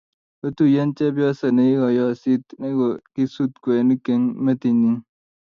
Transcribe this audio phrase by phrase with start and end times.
[0.39, 4.97] kotuyien chepyose ni kikoyosit nekokisut kwenik eng' metit nyin.